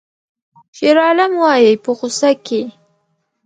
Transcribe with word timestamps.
شیرعالم 0.75 1.31
وایی 1.41 1.73
په 1.83 1.89
غوسه 1.97 2.31
کې 2.45 2.61